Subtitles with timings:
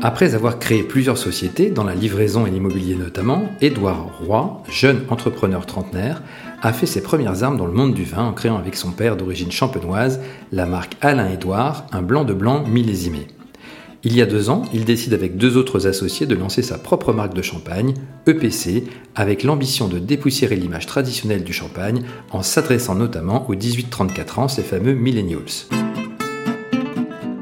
[0.00, 5.66] Après avoir créé plusieurs sociétés, dans la livraison et l'immobilier notamment, Édouard Roy, jeune entrepreneur
[5.66, 6.22] trentenaire,
[6.62, 9.16] a fait ses premières armes dans le monde du vin en créant avec son père
[9.16, 10.20] d'origine champenoise
[10.52, 13.26] la marque Alain Édouard, un blanc de blanc millésimé.
[14.04, 17.12] Il y a deux ans, il décide avec deux autres associés de lancer sa propre
[17.12, 17.94] marque de champagne,
[18.28, 18.84] EPC,
[19.16, 24.62] avec l'ambition de dépoussiérer l'image traditionnelle du champagne en s'adressant notamment aux 18-34 ans, ces
[24.62, 25.87] fameux millennials.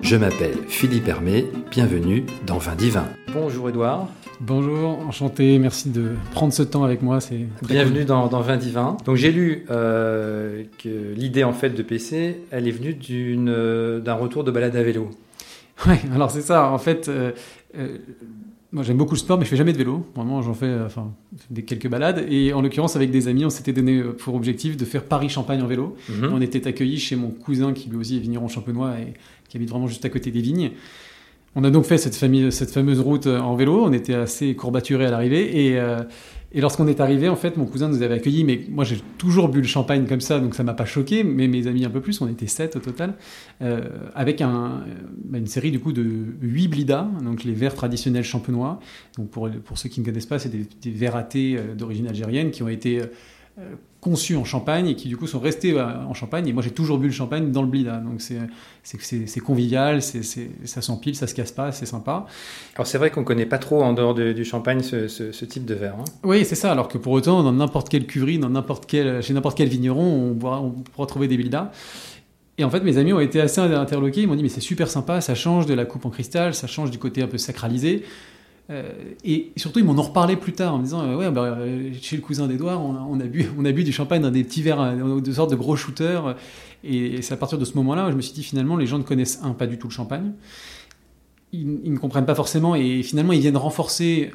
[0.07, 3.07] Je m'appelle Philippe Hermé, bienvenue dans Vin Divin.
[3.32, 4.07] Bonjour Edouard.
[4.39, 7.21] Bonjour, enchanté, merci de prendre ce temps avec moi.
[7.21, 8.96] C'est Bienvenue dans, dans, Vin Divin.
[9.04, 12.94] Donc j'ai lu euh, que l'idée en fait de PC, elle est venue
[14.00, 15.11] d'un retour de balade à vélo.
[15.89, 16.71] Ouais, alors c'est ça.
[16.71, 17.32] En fait, euh,
[17.77, 17.99] euh,
[18.76, 20.04] moi j'aime beaucoup le sport, mais je fais jamais de vélo.
[20.14, 21.11] Vraiment, j'en fais, enfin,
[21.48, 22.26] des quelques balades.
[22.29, 25.66] Et en l'occurrence, avec des amis, on s'était donné pour objectif de faire Paris-Champagne en
[25.66, 25.96] vélo.
[26.11, 26.30] Mhm.
[26.30, 29.14] On était accueillis chez mon cousin qui lui aussi est vigneron champenois et
[29.49, 30.72] qui habite vraiment juste à côté des vignes.
[31.58, 33.83] On a donc fait cette, famille, cette fameuse route euh, en vélo.
[33.83, 35.68] On était assez courbaturé à l'arrivée.
[35.68, 36.02] Et, euh,
[36.52, 38.44] et lorsqu'on est arrivé, en fait, mon cousin nous avait accueillis.
[38.44, 41.24] Mais moi, j'ai toujours bu le champagne comme ça, donc ça m'a pas choqué.
[41.24, 43.14] Mais mes amis un peu plus, on était sept au total,
[43.62, 43.80] euh,
[44.14, 44.84] avec un,
[45.24, 46.04] bah, une série du coup de
[46.42, 48.78] huit blidas, donc les verres traditionnels champenois.
[49.16, 52.50] Donc pour, pour ceux qui ne connaissent pas, c'est des, des verres athées d'origine algérienne
[52.50, 53.00] qui ont été
[54.00, 56.46] conçus en Champagne et qui du coup sont restés euh, en Champagne.
[56.46, 57.96] Et moi j'ai toujours bu le champagne dans le blida.
[57.96, 60.22] Donc c'est convivial, c'est
[60.64, 62.26] ça s'empile, ça se casse pas, c'est sympa.
[62.74, 65.96] Alors c'est vrai qu'on connaît pas trop en dehors du champagne ce, type de verre.
[65.98, 66.04] Hein.
[66.22, 66.70] Oui, c'est ça.
[66.70, 70.36] Alors que pour autant, dans n'importe quelle cuverie, dans n'importe quel, chez n'importe quel vigneron,
[70.41, 71.70] on on pourra trouver des blidas.
[72.58, 74.22] Et en fait, mes amis ont été assez interloqués.
[74.22, 76.66] Ils m'ont dit, mais c'est super sympa, ça change de la coupe en cristal, ça
[76.66, 78.04] change du côté un peu sacralisé.
[78.69, 78.92] Euh,
[79.25, 81.92] et surtout, ils m'en ont reparlé plus tard en me disant euh, Ouais, bah, euh,
[82.00, 84.62] chez le cousin d'Edouard, on, a bu, on a bu du champagne dans des petits
[84.62, 86.36] verres, de sortes de gros shooters.
[86.83, 89.05] Et, c'est à partir de ce moment-là je me suis dit Finalement, les gens ne
[89.05, 90.33] connaissent, un, pas du tout le champagne.
[91.53, 94.33] Ils, ne comprennent pas forcément et finalement ils viennent renforcer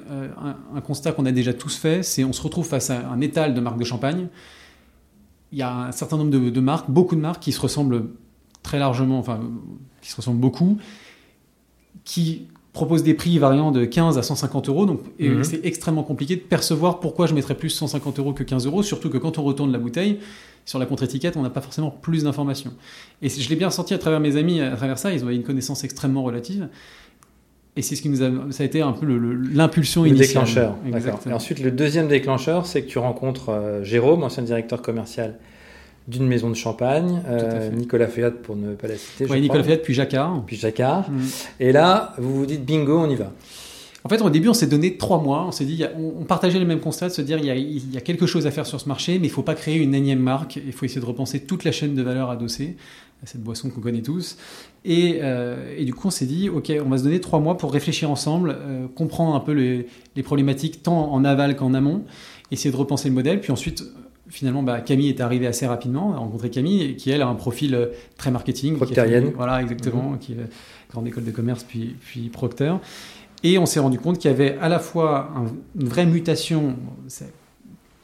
[0.74, 3.54] un, constat qu'on a déjà tous fait c'est on se retrouve face à un étal
[3.54, 4.28] de marques de champagne.
[5.52, 8.08] Il y a un certain nombre de, de marques, beaucoup de marques qui se ressemblent
[8.64, 9.41] très largement, enfin
[10.02, 10.80] qui se ressemblent beaucoup,
[12.06, 14.86] qui propose des prix variant de 15 à 150 euros.
[14.86, 15.44] Donc, mhm.
[15.44, 19.09] c'est extrêmement compliqué de percevoir pourquoi je mettrais plus 150 euros que 15 euros, surtout
[19.09, 20.20] que quand on retourne la bouteille,
[20.66, 22.72] sur la contre-étiquette, on n'a pas forcément plus d'informations.
[23.22, 25.44] Et je l'ai bien senti à travers mes amis, à travers ça, ils ont une
[25.44, 26.70] connaissance extrêmement relative.
[27.76, 30.28] Et c'est ce qui nous a, ça a été un peu l'impulsion initiale.
[30.28, 30.76] déclencheur.
[31.26, 35.40] Et ensuite, le deuxième déclencheur, c'est que tu rencontres euh, Jérôme, ancien directeur commercial
[36.07, 39.25] d'une maison de champagne, euh, Nicolas Féat pour ne pas la citer.
[39.29, 40.44] Oui, Nicolas Féat, puis Jacquard.
[40.45, 41.09] Puis Jacquard.
[41.09, 41.19] Mm.
[41.59, 43.31] Et là, vous vous dites bingo, on y va.
[44.03, 45.45] En fait, au début, on s'est donné trois mois.
[45.47, 47.91] On s'est dit, on, partageait les mêmes constats, de se dire, il y, a, il
[47.91, 49.78] y a quelque chose à faire sur ce marché, mais il ne faut pas créer
[49.78, 50.56] une énième marque.
[50.56, 52.78] Il faut essayer de repenser toute la chaîne de valeur adossée
[53.23, 54.38] à cette boisson qu'on connaît tous.
[54.84, 57.57] Et, euh, et, du coup, on s'est dit, OK, on va se donner trois mois
[57.57, 59.85] pour réfléchir ensemble, euh, comprendre un peu les,
[60.16, 62.03] les problématiques tant en aval qu'en amont,
[62.50, 63.84] essayer de repenser le modèle, puis ensuite
[64.31, 66.14] finalement, bah, Camille est arrivée assez rapidement.
[66.14, 67.88] A rencontré Camille, qui elle a un profil euh,
[68.18, 68.78] très marketing.
[68.78, 69.31] Procterienne.
[69.36, 70.19] Voilà, exactement, mhm.
[70.19, 70.38] qui est
[70.90, 72.74] grande école de commerce, puis, puis Procter.
[73.44, 75.31] Et on s'est rendu compte qu'il y avait à la fois
[75.80, 76.75] une vraie mutation,
[77.08, 77.34] c'est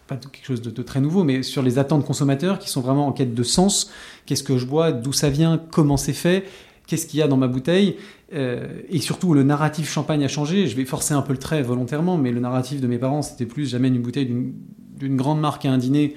[0.08, 3.12] pas quelque chose de, très nouveau, mais sur les attentes consommateurs qui sont vraiment en
[3.12, 3.92] quête de sens.
[4.26, 4.92] Qu'est-ce que je bois?
[4.92, 5.62] D'où ça vient?
[5.72, 6.46] Comment c'est fait?
[6.88, 7.98] Qu'est-ce qu'il y a dans ma bouteille?
[8.34, 10.68] Euh, Et surtout, le narratif champagne a changé.
[10.68, 13.46] Je vais forcer un peu le trait volontairement, mais le narratif de mes parents, c'était
[13.46, 14.54] plus j'amène une bouteille d'une
[14.97, 16.16] d'une grande marque à un dîner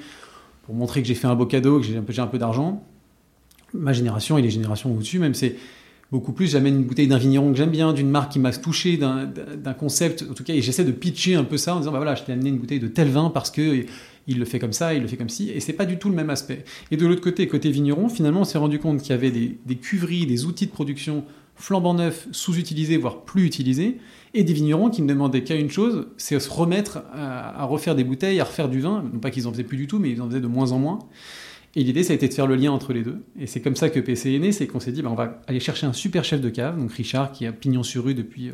[0.64, 2.82] pour montrer que j'ai fait un beau cadeau, que j'ai un peu, peu d'argent.
[3.72, 5.56] Ma génération et les générations au-dessus, même, c'est
[6.10, 6.50] beaucoup plus.
[6.50, 10.24] J'amène une bouteille d'un vigneron que j'aime bien, d'une marque qui m'a touché, d'un concept,
[10.28, 12.24] en tout cas, et j'essaie de pitcher un peu ça en disant, bah voilà, je
[12.24, 13.84] t'ai amené une bouteille de tel vin parce que
[14.26, 16.08] il le fait comme ça, il le fait comme ci, et c'est pas du tout
[16.08, 16.64] le même aspect.
[16.90, 19.58] Et de l'autre côté, côté vigneron, finalement, on s'est rendu compte qu'il y avait des,
[19.66, 21.24] des cuveries, des outils de production
[21.60, 23.98] flambant neufs, sous-utilisés, voire plus utilisés,
[24.32, 28.04] et des vignerons qui ne demandaient qu'à une chose, c'est se remettre à, refaire des
[28.04, 29.04] bouteilles, à refaire du vin.
[29.12, 30.78] Non pas qu'ils en faisaient plus du tout, mais ils en faisaient de moins en
[30.78, 30.98] moins.
[31.76, 33.18] Et l'idée, ça a été de faire le lien entre les deux.
[33.38, 35.40] Et c'est comme ça que PC est né, c'est qu'on s'est dit, bah, on va
[35.46, 38.50] aller chercher un super chef de cave, donc Richard, qui a pignon sur rue depuis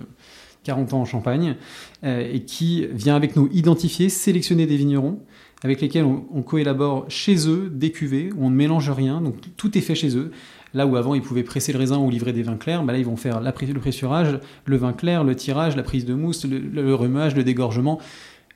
[0.64, 1.56] 40 euh, ans en Champagne,
[2.04, 5.20] euh, et qui vient avec nous identifier, sélectionner des vignerons
[5.62, 9.36] avec lesquels on, on coélabore chez eux des cuvées, où on ne mélange rien, donc
[9.56, 10.30] tout est fait chez eux.
[10.76, 12.98] Là où avant ils pouvaient presser le raisin ou livrer des vins clairs, bah là
[12.98, 16.44] ils vont faire la, le pressurage, le vin clair, le tirage, la prise de mousse,
[16.44, 17.98] le, le le dégorgement,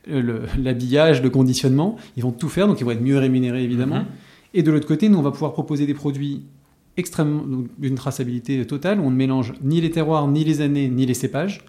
[0.07, 1.97] l'habillage, le, conditionnement.
[2.19, 4.01] Ils vont tout faire, donc ils vont être mieux rémunérés évidemment.
[4.01, 4.07] Mhm.
[4.53, 6.43] Et de l'autre côté, nous on va pouvoir proposer des produits
[6.99, 7.43] extrêmement
[7.79, 9.01] d'une traçabilité totale.
[9.01, 11.65] On ne mélange ni les terroirs, ni les années, ni les cépages.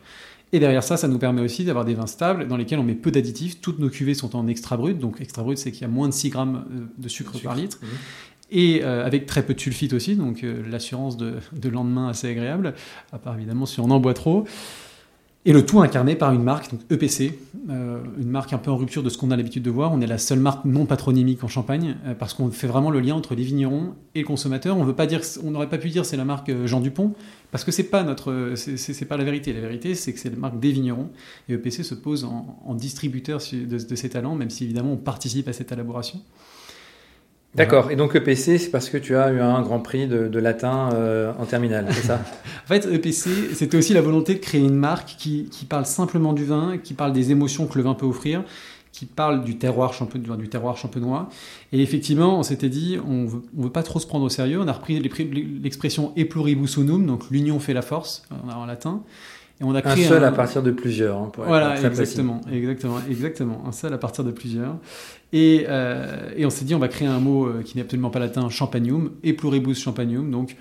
[0.52, 2.96] Et derrière ça, ça nous permet aussi d'avoir des vins stables dans lesquels on met
[2.96, 3.62] peu d'additifs.
[3.62, 5.00] Toutes nos cuvées sont en extra brut.
[5.00, 7.56] Donc extra brut, c'est qu'il y a moins de 6 grammes euh, de sucre, par
[7.56, 7.78] litre.
[7.82, 7.88] Mhm
[8.52, 11.40] et euh, avec très peu de sulfite aussi, donc euh, l'assurance de,
[11.70, 12.74] lendemain assez agréable,
[13.12, 14.46] à part évidemment si on en boit trop.
[15.44, 17.40] Et le tout incarné par une marque, donc EPC,
[17.72, 19.92] euh, une marque un peu en rupture de ce qu'on a l'habitude de voir.
[19.92, 23.16] On est la seule marque non patronymique en Champagne parce qu'on fait vraiment le lien
[23.16, 24.78] entre les vignerons et le consommateur.
[24.78, 27.16] On n'aurait pas pu dire c'est la marque Jean Dupont
[27.50, 29.52] parce que c'est pas pas la vérité.
[29.52, 31.10] La vérité, c'est que c'est la marque des vignerons
[31.50, 35.48] et EPC se pose en, distributeur de, de, ces talents, même si évidemment on participe
[35.48, 36.22] à cette élaboration.
[37.54, 37.92] D'accord.
[37.92, 41.34] Et donc EPC, c'est parce que tu as eu un grand prix de, latin euh,
[41.38, 42.22] en terminale, c'est ça?
[42.66, 46.46] En fait, EPC, c'était aussi la volonté de créer une marque qui, parle simplement du
[46.46, 48.46] vin, qui parle des émotions que le vin peut offrir,
[48.94, 51.28] qui parle du terroir, champenois, du terroir champenois.
[51.74, 54.62] Et effectivement, on s'était dit, on veut, veut pas trop se prendre au sérieux.
[54.62, 59.04] On a repris l'expression e pluribus unum, donc l'union fait la force en latin.
[59.62, 61.18] Et on a créé un seul à partir de plusieurs.
[61.18, 64.76] Hein, voilà, exactement, exactement, exactement, un seul à partir de plusieurs.
[65.34, 68.10] Et, euh, et on s'est dit, on va créer un mot euh, qui n'est absolument
[68.10, 70.56] pas latin, champagnum, et pluribus champagnum, donc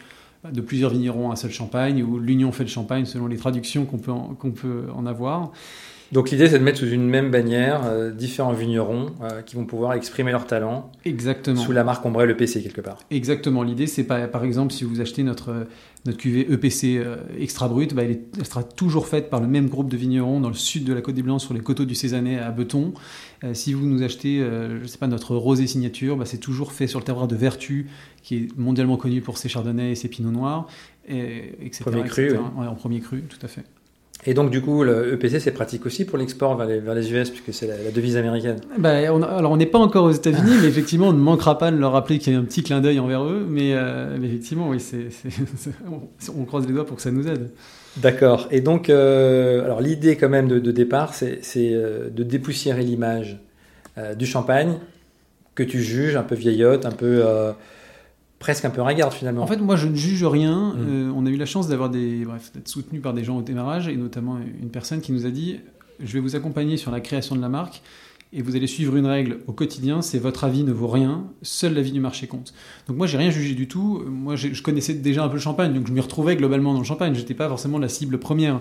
[0.50, 3.99] de plusieurs vignerons un seul champagne, ou l'union fait le champagne selon les traductions qu'on
[3.99, 5.53] peut, qu'on peut en avoir.
[6.12, 9.65] Donc l'idée, c'est de mettre sous une même bannière euh, différents vignerons euh, qui vont
[9.65, 10.91] pouvoir exprimer leur talent.
[11.05, 11.61] Exactement.
[11.61, 12.99] Sous la marque Ombrelle EPC quelque part.
[13.11, 13.62] Exactement.
[13.62, 15.67] L'idée, c'est pas, par exemple, si vous achetez notre
[16.07, 19.91] notre cuvée EPC euh, extra brute, bah, elle, sera toujours faite par le même groupe
[19.91, 22.27] de vignerons dans le sud de la Côte des Blancs, sur les coteaux du Cézanne
[22.27, 22.95] à Beton.
[23.53, 27.01] si vous nous achetez, je sais pas, notre rosé signature, bah, c'est toujours fait sur
[27.01, 27.91] le terroir de Vertu,
[28.23, 30.69] qui est mondialement connu pour ses chardonnays et ses pinots noirs,
[31.06, 31.85] et, etc.
[31.85, 32.31] Premier cru.
[32.39, 33.65] en premier cru, tout à fait.
[34.26, 37.11] Et donc, du coup, le EPC, c'est pratique aussi pour l'export vers les, vers les,
[37.12, 38.56] US, puisque c'est la, devise américaine.
[38.78, 41.78] Bah, alors, on n'est pas encore aux États-Unis, mais effectivement, on ne manquera pas de
[41.78, 43.46] leur rappeler qu'il y a un petit clin d'œil envers eux.
[43.49, 45.08] Mais, euh, effectivement, oui, c'est,
[46.37, 47.50] on, croise les doigts pour que ça nous aide.
[47.96, 48.46] D'accord.
[48.50, 53.40] Et donc, euh, alors l'idée quand même de, départ, c'est, euh, de dépoussiérer l'image
[54.17, 54.78] du champagne
[55.55, 57.22] que tu juges un peu vieillotte, un peu
[58.41, 59.43] presque un peu ringarde finalement.
[59.43, 60.75] En fait, moi, je ne juge rien.
[60.75, 60.87] Mm.
[60.89, 63.43] Euh, on a eu la chance d'avoir des, bref, d'être soutenu par des gens au
[63.43, 65.61] démarrage et notamment une personne qui nous a dit
[66.03, 67.83] je vais vous accompagner sur la création de la marque
[68.32, 71.75] et vous allez suivre une règle au quotidien, c'est votre avis ne vaut rien, seul
[71.75, 72.55] l'avis du marché compte.
[72.87, 75.75] Donc moi j'ai rien jugé du tout, moi je connaissais déjà un peu le champagne,
[75.75, 78.61] donc je m'y retrouvais globalement dans le champagne, j'étais pas forcément la cible première,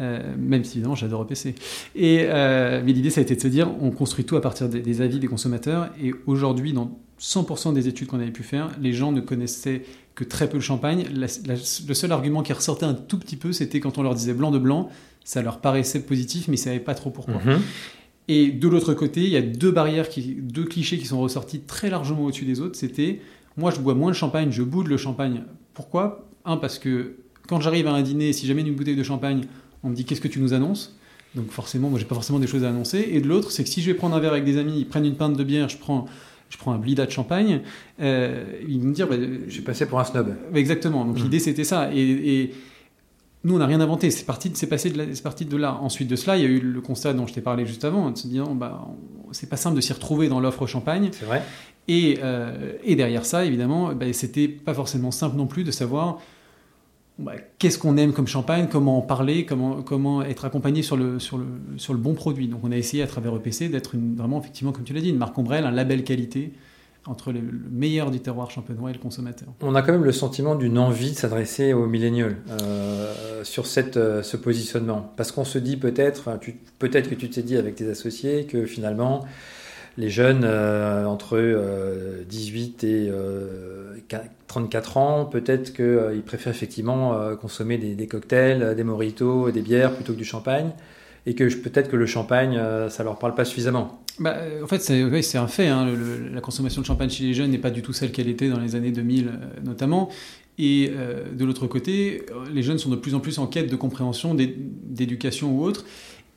[0.00, 1.54] euh, même si évidemment j'adore EPC.
[1.94, 4.68] Et, euh, mais l'idée ça a été de se dire, on construit tout à partir
[4.68, 8.92] des avis des consommateurs, et aujourd'hui dans 100% des études qu'on avait pu faire, les
[8.92, 9.82] gens ne connaissaient
[10.14, 11.04] que très peu le champagne.
[11.14, 14.50] le seul argument qui ressortait un tout petit peu, c'était quand on leur disait blanc
[14.50, 14.90] de blanc,
[15.24, 17.40] ça leur paraissait positif, mais ils ne savaient pas trop pourquoi.
[17.44, 17.60] Mhm.
[18.28, 21.60] Et de l'autre côté, il y a deux barrières, qui, deux clichés qui sont ressortis
[21.60, 22.76] très largement au-dessus des autres.
[22.76, 23.20] C'était,
[23.56, 25.44] moi je bois moins de champagne, je boude le champagne.
[25.74, 26.28] Pourquoi?
[26.44, 29.42] Un, parce que quand j'arrive à un dîner, si jamais une bouteille de champagne,
[29.82, 30.96] on me dit qu'est-ce que tu nous annonces?
[31.34, 33.08] Donc forcément, moi j'ai pas forcément des choses à annoncer.
[33.12, 34.88] Et de l'autre, c'est que si je vais prendre un verre avec des amis, ils
[34.88, 36.06] prennent une pinte de bière, je prends
[36.48, 37.62] je prends un blida de champagne,
[38.00, 39.16] euh, ils me dire, bah,
[39.48, 40.34] j'ai passé pour un snob.
[40.54, 41.04] Exactement.
[41.04, 41.22] Donc mmh.
[41.22, 41.90] l'idée c'était ça.
[41.92, 42.52] Et,
[43.46, 44.10] nous on n'a rien inventé.
[44.10, 45.78] C'est parti, c'est passé de, parti de là.
[45.80, 48.10] Ensuite de cela, il y a eu le constat dont je t'ai parlé juste avant,
[48.10, 48.88] de se dire, bah,
[49.30, 51.10] c'est pas simple de s'y retrouver dans l'offre champagne.
[51.12, 51.42] C'est vrai.
[51.88, 56.18] Et, euh, et, derrière ça, évidemment, bah, c'était pas forcément simple non plus de savoir
[57.18, 61.20] bah, qu'est-ce qu'on aime comme champagne, comment en parler, comment, comment être accompagné sur le,
[61.20, 61.46] sur, le,
[61.76, 62.48] sur le bon produit.
[62.48, 65.18] Donc on a essayé à travers EPC d'être vraiment, effectivement, comme tu l'as dit, une
[65.18, 66.52] marque ombrelle, un label qualité
[67.06, 69.48] entre le, meilleur du terroir champenois et le consommateur.
[69.60, 73.96] On a quand même le sentiment d'une envie de s'adresser aux millénials euh, sur cette,
[73.96, 75.12] euh, ce positionnement.
[75.16, 76.38] Parce qu'on se dit peut-être,
[76.78, 79.24] peut-être que tu t'es dit avec tes associés que finalement
[79.98, 81.38] les jeunes euh, entre
[82.28, 83.10] 18 et
[84.46, 90.18] 34 ans, peut-être qu'ils préfèrent effectivement consommer des, cocktails, des mojitos, des bières plutôt que
[90.18, 90.72] du champagne,
[91.26, 94.02] et que peut-être que le champagne, ça leur parle pas suffisamment.
[94.18, 95.66] Bah, en fait, c'est un fait.
[95.66, 95.86] Hein.
[96.32, 98.60] la consommation de champagne chez les jeunes n'est pas du tout celle qu'elle était dans
[98.60, 99.30] les années 2000
[99.64, 100.08] notamment.
[100.58, 100.90] Et
[101.32, 105.50] de l'autre côté, les jeunes sont de plus en plus en quête de compréhension, d'éducation
[105.50, 105.84] ou autre.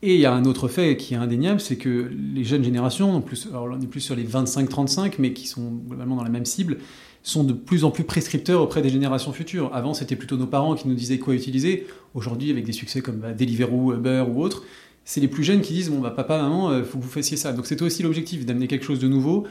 [0.02, 3.12] Et il y a un autre fait qui est indéniable, c'est que les jeunes générations,
[3.14, 6.30] en plus, alors on est plus sur les 25-35, mais qui sont globalement dans la
[6.30, 6.78] même cible,
[7.22, 9.70] sont de plus en plus prescripteurs auprès des générations futures.
[9.74, 11.86] Avant, c'était plutôt nos parents qui nous disaient quoi utiliser.
[12.14, 14.64] Aujourd'hui, avec des succès comme bah, Deliveroo, Uber ou autres,
[15.04, 17.10] c'est les plus jeunes qui disent bon bah papa, maman, il euh, faut que vous
[17.10, 17.52] fassiez ça.
[17.52, 19.46] Donc c'était aussi l'objectif d'amener quelque chose de nouveau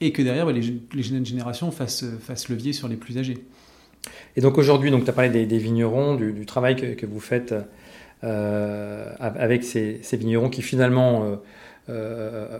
[0.00, 0.62] et que derrière bah, les,
[1.02, 3.38] jeunes générations fassent, fassent, levier sur les plus âgés.
[4.36, 7.54] Et donc aujourd'hui, tu as parlé des, vignerons, du, travail que, que vous faites
[8.24, 11.36] euh, avec ces, vignerons qui finalement euh,
[11.90, 12.58] euh,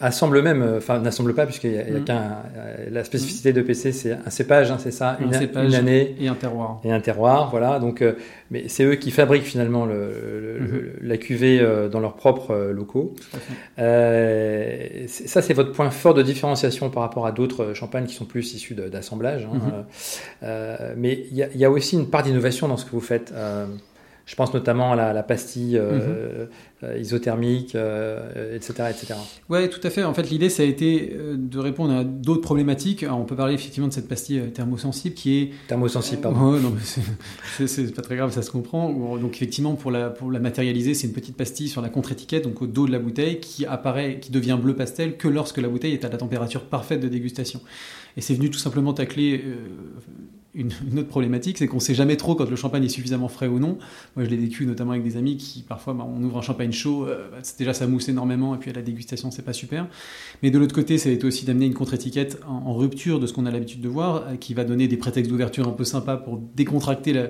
[0.00, 2.04] assemblent même, enfin n'assemblent pas puisqu'il y a, mm.
[2.04, 2.42] qu'un,
[2.90, 5.34] la spécificité de PC c'est un cépage, hein, c'est ça, une,
[5.74, 6.80] année et un terroir.
[6.84, 7.78] Et un terroir, voilà.
[7.78, 8.02] Donc,
[8.50, 11.06] mais c'est eux qui fabriquent finalement le, mm-hmm.
[11.06, 13.14] la cuvée dans leurs propres locaux.
[13.76, 13.84] ça
[15.06, 18.74] c'est votre point fort de différenciation par rapport à d'autres champagnes qui sont plus issus
[18.74, 19.46] d'assemblage.
[19.46, 19.84] Hein.
[20.42, 20.94] Mm-hmm.
[20.96, 23.32] mais il y, y, a aussi une part d'innovation dans ce que vous faites.
[24.26, 25.92] Je pense notamment à la, pastille euh,
[26.42, 26.48] mhm.
[26.98, 29.14] Isothermique, etc., etc.
[29.48, 30.04] Oui, tout à fait.
[30.04, 33.04] En fait, l'idée, ça a été de répondre à d'autres problématiques.
[33.08, 35.50] on peut parler effectivement de cette pastille thermosensible qui est...
[35.68, 36.52] Thermosensible, pardon.
[36.60, 36.74] non,
[37.66, 39.16] c'est pas très grave, ça se comprend.
[39.16, 42.60] Donc effectivement, pour la, pour la matérialiser, c'est une petite pastille sur la contre-étiquette, donc
[42.60, 45.94] au dos de la bouteille, qui apparaît, qui devient bleu pastel que lorsque la bouteille
[45.94, 47.60] est à la température parfaite de dégustation.
[48.16, 49.42] Et c'est venu tout simplement tacler
[50.56, 53.46] une, autre problématique, c'est qu'on ne sait jamais trop quand le champagne est suffisamment frais
[53.46, 53.78] ou non.
[54.16, 56.65] Moi, je l'ai vécu notamment avec des amis qui, parfois, bah, on ouvre un champagne
[56.72, 59.86] chaud, euh, bah, déjà ça mousse énormément, et puis à la dégustation, c'est pas super.
[60.42, 63.32] Mais de l'autre côté, ça a été aussi d'amener une contre-étiquette en, rupture de ce
[63.32, 66.16] qu'on a l'habitude de voir, euh, qui va donner des prétextes d'ouverture un peu sympas
[66.16, 67.28] pour décontracter la,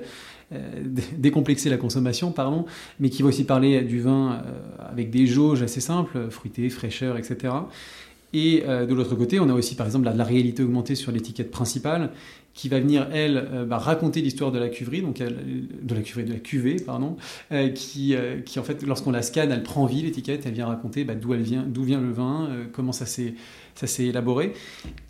[0.53, 0.83] euh,
[1.17, 2.67] décomplexer la consommation, pardon,
[3.01, 4.43] mais qui va aussi parler du vin
[4.79, 7.55] avec des jauges assez simples, fruité, fraîcheur, etc.
[8.33, 11.51] Et de l'autre côté, on a aussi par exemple la, la réalité augmentée sur l'étiquette
[11.51, 12.11] principale,
[12.57, 16.25] qui va venir elle euh, bah, raconter l'histoire de la cuverie, donc de la cuverie
[16.25, 17.17] de la cuvée, pardon,
[17.53, 20.67] euh, qui, euh, qui en fait lorsqu'on la scanne, elle prend vie l'étiquette, elle vient
[20.67, 23.35] raconter bah, d'où elle vient, d'où vient le vin, comment ça s'est
[23.75, 24.55] ça s'est élaboré.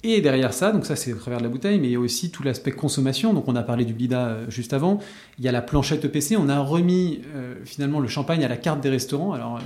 [0.03, 2.01] Et derrière ça, donc ça c'est au travers de la bouteille, mais il y a
[2.01, 3.33] aussi tout l'aspect consommation.
[3.33, 4.99] Donc on a parlé du blida juste avant.
[5.39, 6.37] Il y a la planchette EPC.
[6.37, 7.21] On a remis
[7.65, 9.35] finalement le champagne à la carte des restaurants.
[9.35, 9.61] Alors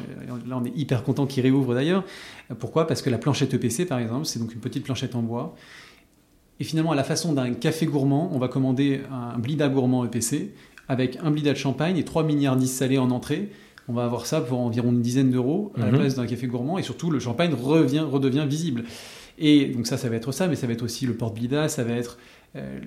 [0.46, 2.04] là on est hyper content qu'il réouvre d'ailleurs.
[2.58, 2.86] Pourquoi?
[2.86, 5.56] Parce que la planchette EPC par exemple, c'est donc une petite planchette en bois
[6.60, 10.52] et finalement, à la façon d'un café gourmand, on va commander un blida gourmand EPC
[10.88, 13.48] avec un blida de champagne et trois milliards salés en entrée.
[13.88, 15.98] On va avoir ça pour environ une dizaine d'euros à la mhm.
[15.98, 18.84] place d'un café gourmand et surtout le champagne revient, redevient visible.
[19.38, 21.82] Et donc ça, ça va être ça, mais ça va être aussi le porte-blida, ça
[21.82, 22.18] va être
[22.56, 22.78] euh,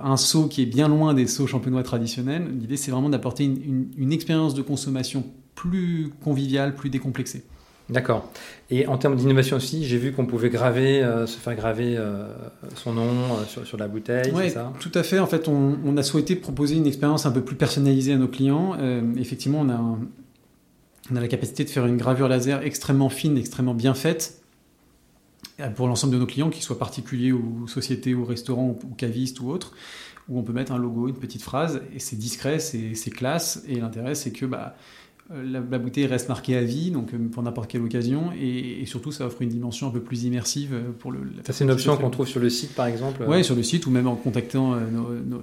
[0.00, 2.46] un seau qui est bien loin des seaux champenois traditionnels.
[2.60, 5.24] L'idée, c'est vraiment d'apporter une expérience de consommation
[5.56, 7.42] plus conviviale, plus décomplexée.
[7.90, 8.30] D'accord.
[8.70, 12.28] Et en termes d'innovation aussi, j'ai vu qu'on pouvait graver, euh, se faire graver euh,
[12.74, 15.18] son nom euh, sur, la bouteille, Oui, tout à fait.
[15.18, 18.76] En fait, on, a souhaité proposer une expérience un peu plus personnalisée à nos clients.
[19.16, 19.80] effectivement, on a,
[21.10, 24.42] on a la capacité de faire une gravure laser extrêmement fine, extrêmement bien faite
[25.74, 29.48] pour l'ensemble de nos clients, qu'ils soient particuliers ou sociétés ou restaurants ou cavistes ou
[29.48, 29.72] autres,
[30.28, 33.76] où on peut mettre un logo, une petite phrase, et c'est discret, c'est classe, et
[33.76, 34.44] l'intérêt c'est que...
[34.44, 34.76] Bah,
[35.30, 39.12] euh, la, bouteille reste marquée à vie, donc euh, pour n'importe quelle occasion, et, surtout
[39.12, 41.20] ça offre une dimension un peu plus immersive euh, pour le.
[41.46, 43.22] Ça c'est une option qu'on trouve sur le site par exemple.
[43.28, 44.76] Oui, sur le site ou même en contactant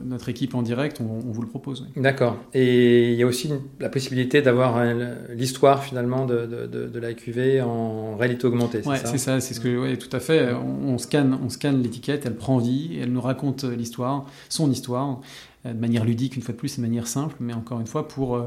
[0.05, 1.87] notre équipe en direct, on, vous le propose.
[1.95, 2.37] D'accord.
[2.55, 4.83] Et il y a aussi la possibilité d'avoir
[5.29, 8.81] l'histoire finalement de, la cuvée en réalité augmentée.
[8.85, 10.51] Oui, c'est ça, c'est ce que ouais, tout à fait.
[10.53, 15.21] On, scanne, on scanne l'étiquette, elle prend vie, elle nous raconte l'histoire, son histoire,
[15.63, 18.39] de manière ludique une fois de plus, de manière simple, mais encore une fois pour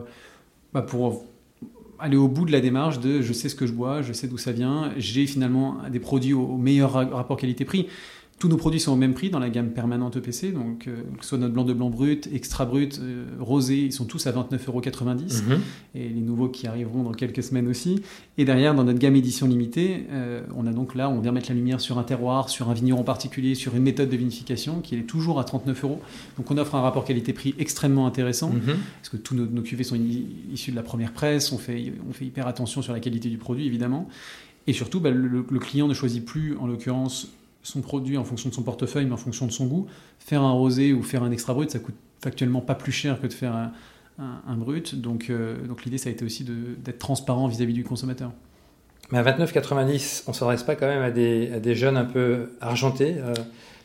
[0.73, 1.25] bah, pour
[1.99, 4.29] aller au bout de la démarche de je sais ce que je bois, je sais
[4.29, 7.89] d'où ça vient, j'ai finalement des produits au meilleur rapport qualité-prix.
[8.39, 11.25] Tous nos produits sont au même prix dans la gamme permanente EPC, donc euh, que
[11.25, 14.33] ce soit notre blanc de blanc brut, extra brut, euh, rosé, ils sont tous à
[14.33, 14.81] 29,90 euros.
[14.81, 15.61] Mhm.
[15.97, 18.01] Et les nouveaux qui arriveront dans quelques semaines aussi.
[18.37, 21.49] Et derrière, dans notre gamme édition limitée, euh, on a donc là, on vient mettre
[21.49, 24.95] la lumière sur un terroir, sur un vigneron particulier, sur une méthode de vinification qui
[24.95, 26.01] est toujours à 39 euros.
[26.37, 28.77] Donc on offre un rapport qualité-prix extrêmement intéressant, mhm.
[29.01, 29.99] parce que tous nos, cuvées sont
[30.53, 33.39] issus de la première presse, on fait, on fait hyper attention sur la qualité du
[33.39, 34.09] produit, évidemment.
[34.69, 37.29] Et surtout, bah, le, client ne choisit plus, en l'occurrence,
[37.63, 39.87] son produit en fonction de son portefeuille, mais en fonction de son goût.
[40.19, 43.27] Faire un rosé ou faire un extra brut, ça coûte factuellement pas plus cher que
[43.27, 43.71] de faire
[44.19, 44.95] un, brut.
[44.95, 48.33] Donc, euh, donc l'idée, ça a été aussi d'être transparent vis-à-vis du consommateur.
[49.11, 53.17] Mais à 29,90, on ne s'adresse pas quand même à des, jeunes un peu argentés
[53.19, 53.33] euh,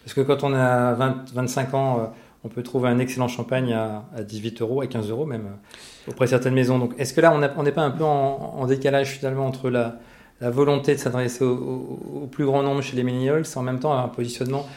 [0.03, 2.05] Parce que quand on a 20, 25 ans, euh,
[2.43, 5.47] on peut trouver un excellent champagne à, à, 18 euros, à 15 euros même,
[6.07, 6.77] auprès de certaines maisons.
[6.77, 9.99] Donc est-ce que là, on n'est pas un peu en, décalage finalement entre la,
[10.43, 13.97] la volonté de s'adresser au, plus grand nombre chez les millennials, c'est en même temps
[13.97, 14.67] un positionnement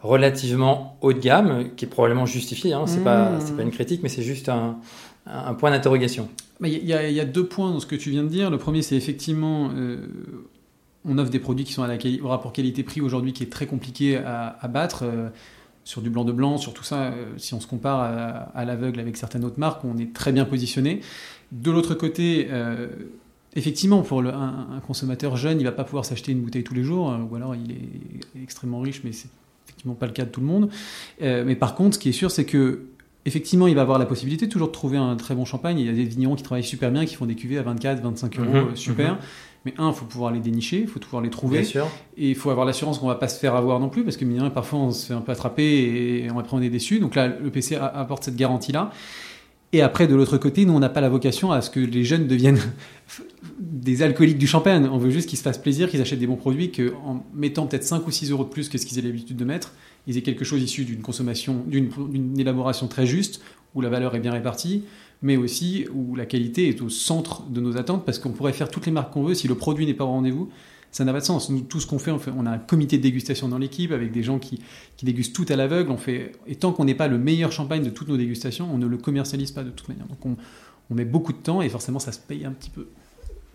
[0.00, 2.72] relativement haut de gamme, qui est probablement justifié.
[2.72, 2.84] Hein.
[2.86, 3.56] C'est pas, mmh.
[3.56, 4.78] pas une critique, mais c'est juste un,
[5.58, 6.28] point d'interrogation.
[6.62, 8.50] Il y, a deux points dans ce que tu viens de dire.
[8.50, 9.96] Le premier, c'est effectivement, euh,
[11.04, 13.66] on offre des produits qui sont à la au rapport qualité-prix aujourd'hui qui est très
[13.66, 15.02] compliqué à, battre.
[15.02, 15.28] Euh,
[15.82, 18.98] sur du blanc de blanc, sur tout ça, euh, si on se compare à, l'aveugle
[18.98, 21.00] avec certaines autres marques, on est très bien positionné.
[21.52, 22.48] De l'autre côté,
[23.54, 27.10] effectivement, pour un, consommateur jeune, il va pas pouvoir s'acheter une bouteille tous les jours,
[27.10, 29.28] hein, ou alors il est extrêmement riche, mais c'est
[29.66, 30.70] effectivement pas le cas de tout le monde.
[31.22, 32.86] Euh, mais par contre, ce qui est sûr, c'est que
[33.24, 35.78] effectivement, il va avoir la possibilité toujours de trouver un très bon champagne.
[35.78, 38.02] Il y a des vignerons qui travaillent super bien, qui font des cuvées à 24,
[38.02, 39.14] 25 euros, mhm, euh, super.
[39.14, 39.18] Mhm.
[39.64, 41.64] Mais un, il faut pouvoir les dénicher, il faut pouvoir les trouver.
[41.64, 41.88] sûr.
[42.16, 44.48] Et il faut avoir l'assurance qu'on va pas se faire avoir non plus, parce que
[44.48, 47.00] parfois on se fait un peu attraper et on après on est déçu.
[47.00, 48.92] Donc là, le PC apporte cette garantie-là.
[49.72, 52.04] Et après, de l'autre côté, nous, on n'a pas la vocation à ce que les
[52.04, 52.60] jeunes deviennent
[53.58, 54.86] des alcooliques du champagne.
[54.90, 57.84] On veut juste qu'ils se fassent plaisir, qu'ils achètent des bons produits, qu'en mettant peut-être
[57.84, 59.72] 5 ou 6 euros de plus que ce qu'ils avaient l'habitude de mettre,
[60.06, 63.40] ils aient quelque chose issu d'une consommation, d'une élaboration très juste,
[63.74, 64.84] où la valeur est bien répartie,
[65.22, 68.68] mais aussi où la qualité est au centre de nos attentes, parce qu'on pourrait faire
[68.68, 70.50] toutes les marques qu'on veut, si le produit n'est pas au rendez-vous,
[70.92, 71.50] ça n'a pas de sens.
[71.50, 74.22] Nous, tout ce qu'on fait, on, a un comité de dégustation dans l'équipe avec des
[74.22, 74.60] gens qui,
[75.02, 75.94] dégustent tout à l'aveugle.
[76.46, 78.96] Et tant qu'on n'est pas le meilleur champagne de toutes nos dégustations, on ne le
[78.96, 80.06] commercialise pas de toute manière.
[80.06, 80.36] Donc on,
[80.90, 82.86] on met beaucoup de temps et forcément ça se paye un petit peu.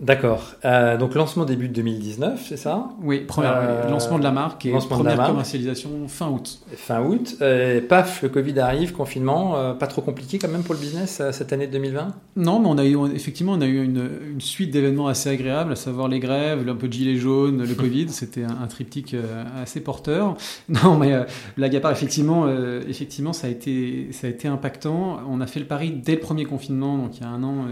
[0.01, 0.55] D'accord.
[0.65, 2.89] Euh, donc lancement début de 2019, c'est ça?
[3.03, 6.60] Oui, euh, lancement de la marque et première commercialisation fin août.
[6.75, 7.38] Fin août.
[7.41, 9.75] Euh, paf, le Covid arrive, confinement.
[9.75, 12.77] Pas trop compliqué quand même pour le business cette année de 2020 Non, mais on
[12.79, 16.19] a eu effectivement on a eu une, une suite d'événements assez agréables, à savoir les
[16.19, 18.10] grèves, un peu de gilets jaunes, le Covid.
[18.10, 19.15] C'était un, un, triptyque
[19.62, 20.36] assez porteur.
[20.69, 21.13] Non, mais
[21.57, 22.48] blague à part, effectivement,
[22.88, 25.19] effectivement, ça a été ça a été impactant.
[25.29, 27.65] On a fait le pari dès le premier confinement, donc il y a un an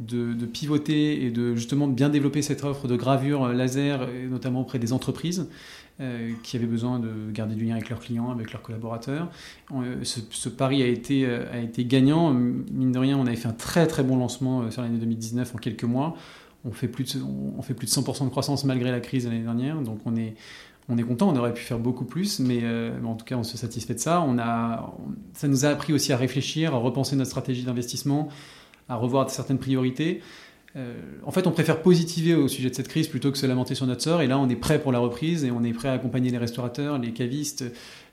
[0.00, 4.92] de, pivoter et de justement bien développer cette offre de gravure laser, notamment auprès des
[4.92, 5.48] entreprises
[6.00, 9.30] euh, qui avaient besoin de garder du lien avec leurs clients, avec leurs collaborateurs.
[9.72, 12.34] Euh, ce, pari a été, euh, a été gagnant.
[12.34, 15.58] Mine de rien, on avait fait un très très bon lancement sur l'année 2019 en
[15.58, 16.16] quelques mois.
[16.64, 19.44] On fait plus de, on fait plus de 100% de croissance malgré la crise l'année
[19.44, 20.34] dernière, donc on est
[20.88, 22.62] on est content, on aurait pu faire beaucoup plus, mais,
[23.06, 24.20] en tout cas, on se satisfait de ça.
[24.20, 24.92] On a,
[25.32, 28.28] ça nous a appris aussi à réfléchir, à repenser notre stratégie d'investissement,
[28.88, 30.20] à revoir certaines priorités.
[30.76, 33.74] Euh, en fait, on préfère positiver au sujet de cette crise plutôt que se lamenter
[33.74, 34.22] sur notre sort.
[34.22, 36.38] Et là, on est prêt pour la reprise et on est prêt à accompagner les
[36.38, 37.64] restaurateurs, les cavistes,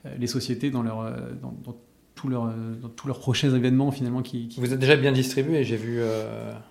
[0.06, 1.12] euh, les sociétés dans, leur, euh,
[1.42, 1.76] dans, dans
[2.14, 2.54] tous leurs
[2.96, 6.02] tous leurs prochains événements finalement qui, Vous êtes déjà bien distribué, j'ai vu,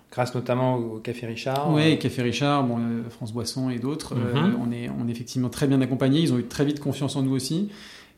[0.09, 1.73] grâce notamment au Café Richard.
[1.73, 2.79] Oui, Café Richard, bon,
[3.09, 4.15] France Boisson et d'autres.
[4.15, 4.55] Mhm.
[4.61, 6.21] on, est, on est effectivement très bien accompagnés.
[6.21, 7.69] Ils ont eu très vite confiance en nous aussi.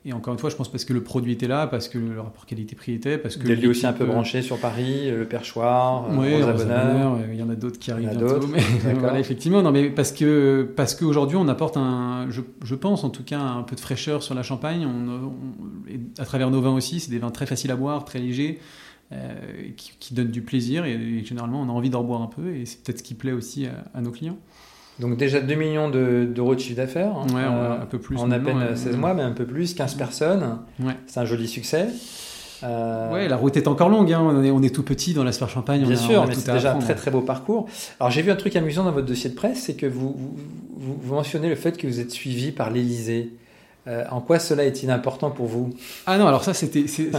[0.06, 2.20] Et encore une fois, je pense parce que le produit était là, parce que le
[2.20, 3.48] rapport qualité-prix était, parce que.
[3.48, 6.34] Vous aussi un peu branché sur Paris, le perchoir, oui,
[7.32, 8.46] il y en a d'autres qui arrivent bientôt.
[8.48, 8.62] Mais
[9.00, 13.10] voilà, effectivement, non, mais parce que parce qu'aujourd'hui, on apporte un, je, je, pense en
[13.10, 14.86] tout cas, un peu de fraîcheur sur la Champagne.
[14.86, 15.32] On,
[16.22, 18.60] à travers nos vins aussi, c'est des vins très faciles à boire, très légers.
[19.12, 19.34] Euh,
[19.78, 22.66] qui, qui, donnent du plaisir et, généralement on a envie d'en boire un peu et
[22.66, 24.40] c'est peut-être ce qui plaît aussi à nos clients.
[25.00, 27.16] Donc déjà 2 millions d'euros de, chiffre d'affaires.
[27.34, 28.18] Ouais, euh, un peu plus.
[28.18, 30.60] En à peine 16 mois, mais un peu plus, 15 personnes.
[30.80, 30.96] Ouais.
[31.08, 31.88] C'est un joli succès.
[32.64, 33.12] Euh...
[33.12, 34.14] Ouais, la route est encore longue.
[34.14, 34.22] Hein.
[34.22, 35.86] On, est, on, est, tout petit dans la sphère champagne.
[35.86, 37.68] Bien sûr, mais c'est déjà un très très beau parcours.
[38.00, 40.16] Alors j'ai vu un truc amusant dans votre dossier de presse, c'est que vous,
[40.78, 43.34] vous, vous, mentionnez le fait que vous êtes suivi par l'Élysée.
[43.86, 45.74] Euh, en quoi cela est-il important pour vous?
[46.06, 47.12] Ah non, alors ça c'était c'est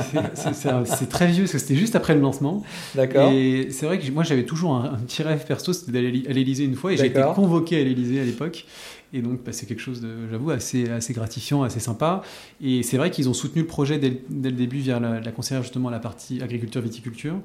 [1.10, 2.62] très vieux parce que c'était juste après le lancement.
[2.94, 3.30] D'accord.
[3.32, 6.64] Et c'est vrai que moi j'avais toujours un, petit rêve perso, c'était d'aller à l'Élysée
[6.64, 8.64] une fois et j'ai été convoqué à l'Élysée à l'époque.
[9.12, 12.22] Et donc bah, c'est quelque chose de, j'avoue, assez, assez gratifiant, assez sympa.
[12.62, 15.62] Et c'est vrai qu'ils ont soutenu le projet dès, le début via la, la conseillère
[15.62, 17.36] justement la partie agriculture viticulture.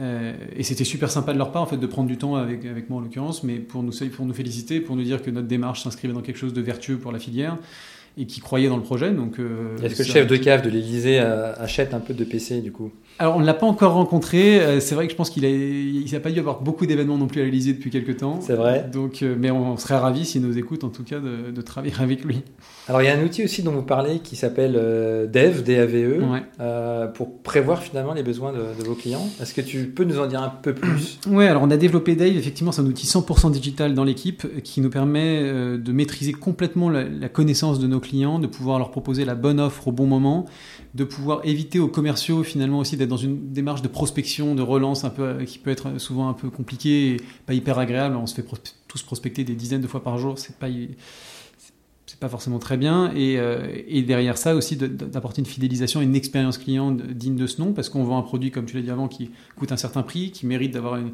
[0.00, 2.64] Euh, et c'était super sympa de leur part en fait de prendre du temps avec,
[2.64, 5.48] avec moi en l'occurrence, mais pour nous, pour nous féliciter, pour nous dire que notre
[5.48, 7.56] démarche s'inscrivait dans quelque chose de vertueux pour la filière
[8.18, 9.10] et qui croyait dans le projet.
[9.12, 12.24] Donc, euh, Est-ce que le chef de cave de l'Élysée euh, achète un peu de
[12.24, 12.90] PC du coup?
[13.20, 14.60] Alors on ne l'a pas encore rencontré.
[14.60, 17.28] Euh, c'est vrai que je pense qu'il n'a il pas dû avoir beaucoup d'événements non
[17.28, 18.40] plus à l'Élysée depuis quelques temps.
[18.40, 18.88] C'est vrai.
[18.92, 22.24] Donc, mais on serait ravis s'il nous écoute en tout cas de, de, travailler avec
[22.24, 22.42] lui.
[22.88, 26.20] Alors il y a un outil aussi dont vous parlez qui s'appelle Dev, D-A-V-E,
[27.14, 29.28] pour prévoir finalement les besoins de, vos clients.
[29.40, 31.20] Est-ce que tu peux nous en dire un peu plus?
[31.28, 32.36] Oui, alors on a développé Dave.
[32.36, 37.04] Effectivement, c'est un outil 100% digital dans l'équipe qui nous permet de maîtriser complètement la,
[37.04, 40.06] la connaissance de nos clients clients, de pouvoir leur proposer la bonne offre au bon
[40.06, 40.46] moment,
[40.94, 45.04] de pouvoir éviter aux commerciaux finalement aussi d'être dans une démarche de prospection, de relance
[45.04, 47.16] un peu qui peut être souvent un peu compliquée et
[47.46, 48.16] pas hyper agréable.
[48.16, 48.44] On se fait
[48.88, 50.68] tous prospecter des dizaines de fois par jour, c'est pas
[52.06, 53.12] c'est pas forcément très bien.
[53.14, 57.60] Et, euh, et derrière ça aussi d'apporter une fidélisation, une expérience client digne de ce
[57.60, 60.02] nom, parce qu'on vend un produit comme tu l'as dit avant qui coûte un certain
[60.02, 61.12] prix, qui mérite d'avoir une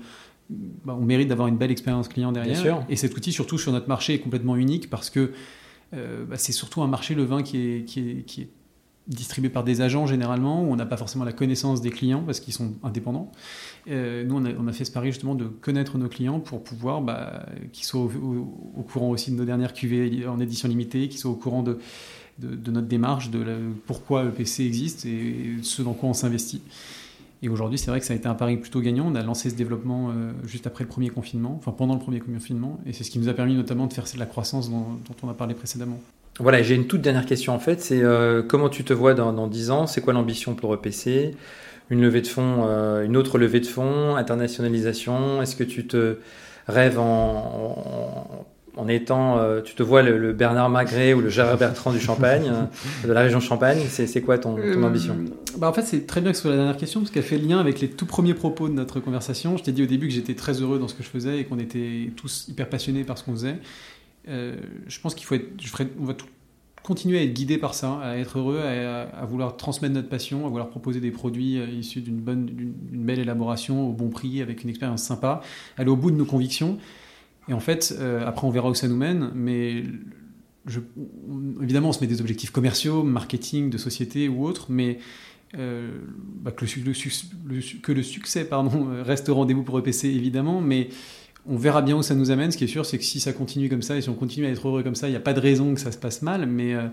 [0.50, 2.85] bah, on mérite d'avoir une belle expérience client derrière.
[2.88, 5.33] Et cet outil, surtout sur notre marché, est complètement unique parce que
[5.92, 8.49] euh, bah, c'est surtout un marché, le vin, qui est,
[9.07, 12.40] distribué par des agents généralement, où on n'a pas forcément la connaissance des clients parce
[12.40, 13.31] qu'ils sont indépendants.
[13.90, 17.44] Euh, nous, on a, fait ce pari justement de connaître nos clients pour pouvoir bah,
[17.73, 21.37] qu'ils soient au, courant aussi de nos dernières cuvées en édition limitée, qu'ils soient au
[21.37, 21.79] courant de,
[22.40, 23.44] notre démarche, de
[23.87, 26.62] pourquoi le PC existe et ce dans quoi on s'investit.
[27.42, 29.07] Et aujourd'hui, c'est vrai que ça a été un pari plutôt gagnant.
[29.07, 32.20] On a lancé ce développement euh, juste après le premier confinement, enfin pendant le premier
[32.20, 35.29] confinement, et c'est ce qui nous a permis notamment de faire la croissance dont, on
[35.29, 36.01] a parlé précédemment.
[36.40, 39.33] Voilà, j'ai une toute dernière question en fait, c'est euh, comment tu te vois dans,
[39.33, 39.87] dans 10 ans?
[39.87, 41.37] C'est quoi l'ambition pour EPC
[41.90, 45.42] Une levée de fonds, euh, une autre levée de fonds, internationalisation?
[45.42, 46.16] Est-ce que tu te
[46.66, 48.47] rêves en
[48.88, 53.06] étant, euh, tu te vois le, Bernard Magret ou le Gérard Bertrand du Champagne, euh,
[53.06, 55.16] de la région Champagne, c'est quoi ton, ton euh, ambition?
[55.58, 57.38] bah En fait, c'est très bien que ce soit la dernière question, parce qu'elle fait
[57.38, 59.56] lien avec les tout premiers propos de notre conversation.
[59.56, 61.44] Je t'ai dit au début que j'étais très heureux dans ce que je faisais et
[61.44, 63.58] qu'on était tous hyper passionnés par ce qu'on faisait.
[64.26, 66.26] je pense qu'il faut être, je ferai, on va tout,
[66.82, 70.48] continuer à être guidé par ça, à être heureux, à, vouloir transmettre notre passion, à
[70.48, 74.70] vouloir proposer des produits issus d'une bonne, d'une belle élaboration au bon prix, avec une
[74.70, 75.40] expérience sympa,
[75.78, 76.78] aller au bout de nos convictions.
[77.48, 79.85] Et en fait, euh, après on verra où ça nous mène, mais
[81.62, 84.98] évidemment on se met des objectifs commerciaux, marketing, de société ou autres, mais
[85.59, 85.90] euh,
[86.42, 90.88] bah, que, le, que, le, succès pardon, reste au rendez-vous pour EPC évidemment, mais
[91.46, 92.50] on verra bien où ça nous amène.
[92.50, 94.46] Ce qui est sûr, c'est que si ça continue comme ça et si on continue
[94.46, 96.22] à être heureux comme ça, il n'y a pas de raison que ça se passe
[96.22, 96.46] mal.
[96.46, 96.88] Mais euh,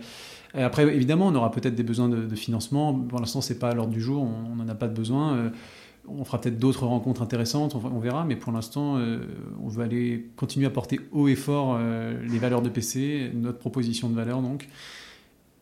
[0.53, 2.93] après, évidemment, on aura peut-être des besoins de, financement.
[2.93, 4.23] Pour l'instant, c'est pas à l'ordre du jour.
[4.23, 5.51] On n'en a pas de besoin.
[6.05, 7.75] Euh, on fera peut-être d'autres rencontres intéressantes.
[7.75, 8.25] On, verra.
[8.25, 9.19] Mais pour l'instant, euh,
[9.63, 14.09] on veut aller continuer à porter haut et fort les valeurs de PC, notre proposition
[14.09, 14.67] de valeur donc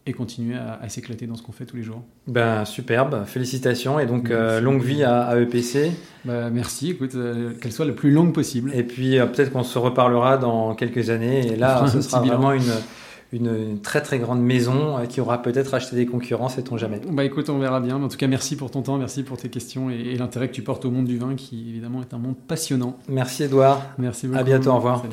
[0.10, 2.02] et continuer à, s'éclater dans ce qu'on fait tous les jours.
[2.28, 5.91] Ben, superbe, félicitations et donc euh, longue vie à, EPC.
[6.25, 8.71] Ben, merci, écoute, euh, qu'elle soit la plus longue possible.
[8.73, 12.54] Et puis euh, peut-être qu'on se reparlera dans quelques années et là ce sera vraiment
[12.54, 12.71] une,
[13.32, 17.00] une, très très grande maison qui aura peut-être acheté des concurrents, sait-on jamais.
[17.12, 18.02] Bah écoute, on verra bien.
[18.02, 20.62] en tout cas, merci pour ton temps, merci pour tes questions et, l'intérêt que tu
[20.62, 22.98] portes au monde du vin qui évidemment est un monde passionnant.
[23.08, 23.82] Merci Edouard.
[23.98, 24.39] Merci beaucoup.
[24.39, 25.04] À bientôt, au revoir.